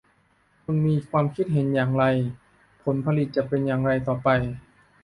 [0.63, 2.03] คุณมีความคิดเห็นอย่างไร
[2.83, 4.29] ผลผลิตจะเป็นอย่างไรต่อไป